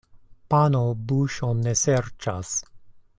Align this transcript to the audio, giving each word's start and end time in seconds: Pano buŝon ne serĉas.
Pano 0.53 0.81
buŝon 1.11 1.61
ne 1.67 1.75
serĉas. 1.85 2.55